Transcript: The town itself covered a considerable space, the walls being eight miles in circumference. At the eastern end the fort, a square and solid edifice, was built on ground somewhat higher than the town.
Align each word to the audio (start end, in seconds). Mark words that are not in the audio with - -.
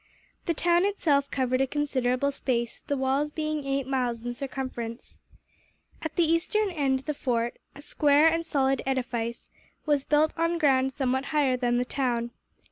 The 0.47 0.55
town 0.55 0.83
itself 0.83 1.29
covered 1.29 1.61
a 1.61 1.67
considerable 1.67 2.31
space, 2.31 2.79
the 2.79 2.97
walls 2.97 3.29
being 3.29 3.63
eight 3.67 3.85
miles 3.85 4.25
in 4.25 4.33
circumference. 4.33 5.21
At 6.01 6.15
the 6.15 6.23
eastern 6.25 6.71
end 6.71 7.01
the 7.01 7.13
fort, 7.13 7.59
a 7.75 7.83
square 7.83 8.25
and 8.27 8.43
solid 8.43 8.81
edifice, 8.87 9.51
was 9.85 10.03
built 10.03 10.33
on 10.35 10.57
ground 10.57 10.91
somewhat 10.91 11.25
higher 11.25 11.55
than 11.55 11.77
the 11.77 11.85
town. 11.85 12.31